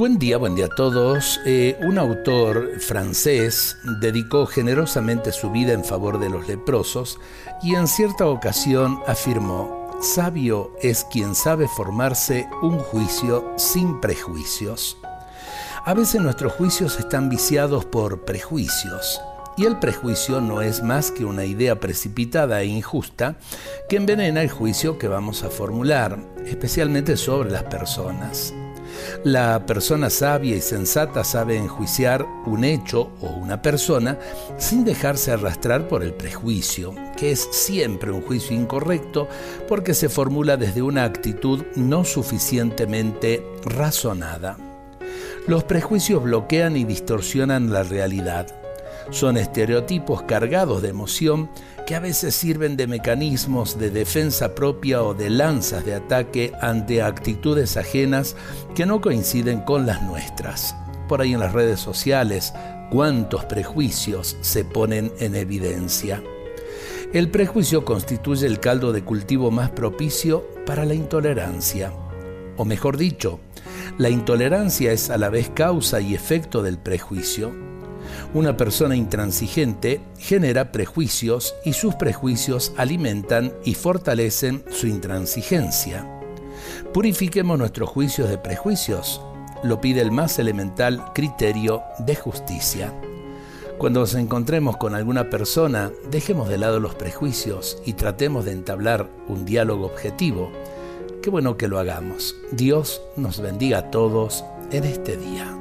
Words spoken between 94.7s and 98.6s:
con alguna persona, dejemos de lado los prejuicios y tratemos de